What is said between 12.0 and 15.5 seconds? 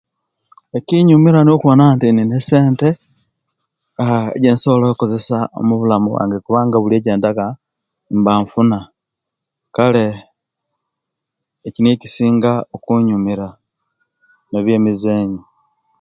ekisinga okunyumira nebiye mizanyo